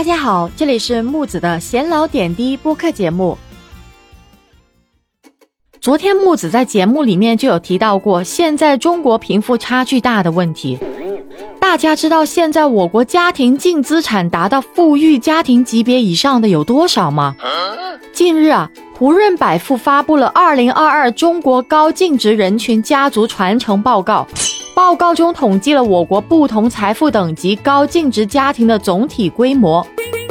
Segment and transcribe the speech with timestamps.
[0.00, 3.36] 大家好，这里是木子的闲聊点滴播客节目。
[5.78, 10.78] 昨天木子在节目里面就有提到过，现在中国贫富差距大的问题。
[11.60, 17.36] 大家知道现在我国家庭净资产达到富裕家庭级别以上的有多少吗？
[18.10, 24.26] 近日啊，胡润百富发布了《二零二二中国高净值人群家族传承报告》，
[24.80, 29.86] 报告中统计了我国不同财富等级高净值家庭的总体规模。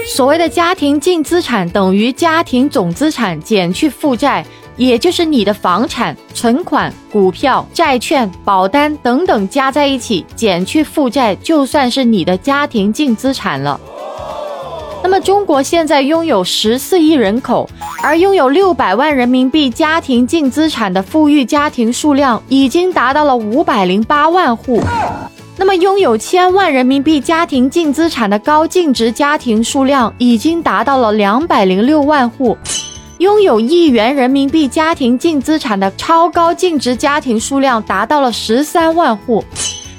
[0.07, 4.43] 所谓的家庭净资产等于家庭总资产减去负债。
[4.75, 13.77] 也就是你的房产、存款、股票、债券、保单等等加在一起，减去负债，就算是你的家庭净资产了。
[15.02, 17.70] 那么，中国现在拥有十四亿人口，
[18.03, 24.81] 而拥有六百万人民币家庭净资产的富裕家庭数量已经达到了五百零八万户。
[25.58, 32.58] 那么，拥有千万人民币家庭净资产的高净值家庭数量已经达到了两百零六万户。
[33.17, 39.44] 拥有亿元人民币家庭净资产的超高净值家庭数量达到了十三万户。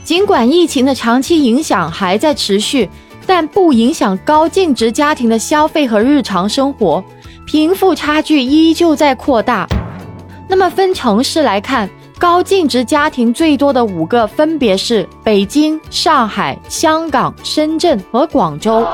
[0.03, 2.89] 尽管疫情的长期影响还在持续，
[3.31, 7.01] 但不影响高净值家庭的消费和日常生活。
[7.47, 9.69] 贫富差距依旧在扩大。
[10.49, 18.85] 那么分城市来看，高净值家庭最多的五个分别是北京、上海、香港、深圳和广州。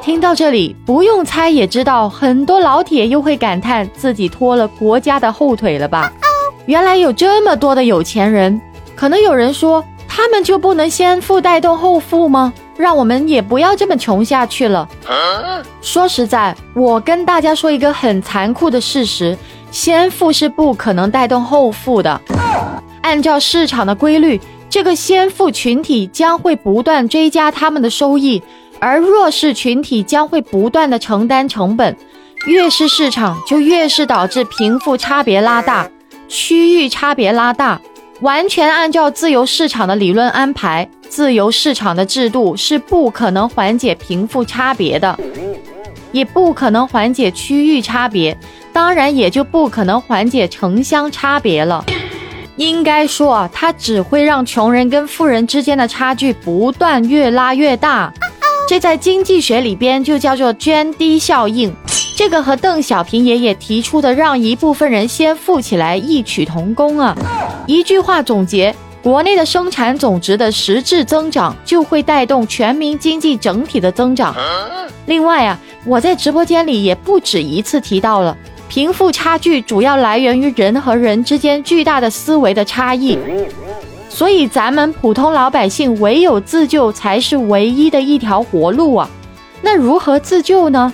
[0.00, 6.12] 听到这里，不用猜也知道，很多老铁又会感叹自己拖了国家的后腿了吧？
[6.64, 8.60] 原来有这么多的有钱人，
[8.94, 12.52] 可能有人说，他们就不能先富带动后富吗？
[12.80, 14.88] 让我们也不要这么穷下去了。
[15.82, 19.36] 说实在，我跟大家说一个很残酷的事实：
[19.70, 22.20] 先富是不可能带动后富的。
[23.02, 28.42] 按照市场的规律，这个先富群体将会不断追加他们的收益。
[28.78, 31.94] 而弱势群体将会不断的承担成本，
[32.46, 35.86] 越是市场就越是导致贫富差别拉大，
[36.28, 37.78] 区域差别拉大。
[38.22, 45.18] 完全按照自由市场的理论安排，自由市场的制度是不可能缓解贫富差别的，
[46.12, 48.38] 也不可能缓解区域差别，
[48.72, 51.84] 当然也就不可能缓解城乡差别了。
[52.56, 58.12] 应该说啊，它只会让穷人跟富人之间的差距不断越拉越大。
[58.68, 61.74] 这在经济学里边就叫做涓滴效应，
[62.16, 67.16] 这个和邓小平爷爷提出的让一部分人先富起来异曲同工啊。
[67.66, 68.72] 一句话总结，
[69.02, 74.34] 国内的生产总值的实质增长就会带动全民经济整体的增长。
[75.06, 78.36] 另外啊，我在直播间里也不止一次提到了，
[78.68, 83.18] 贫富差距主要来源于人和人之间巨大的思维的差异。
[84.10, 89.08] 所以，咱们普通老百姓唯有自救才是唯一的一条活路啊！
[89.62, 90.92] 那如何自救呢？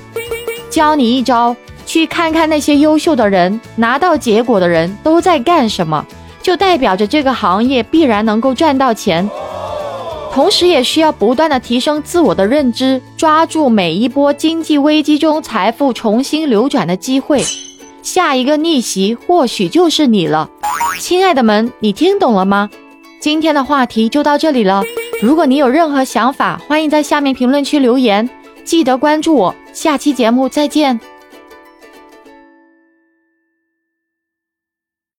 [0.71, 1.57] 教你一招，
[1.87, 6.07] 去看看那些优秀的人拿到结果的人都在干什么，
[6.47, 9.29] 就代表着这个行业必然能够赚到钱。
[10.33, 17.43] 同时，也需要不断的提升自我的认知，抓住每一波经济危机中财富重新流转的机会。
[18.01, 20.49] 下一个逆袭或许就是你了，
[21.01, 22.71] 亲爱的们，你听懂了吗？
[23.19, 24.85] 今天的话题就到这里了。
[25.21, 28.31] 如果你有任何想法，欢迎在下面评论区留言。
[28.65, 31.01] 记得关注我，下期节目再见。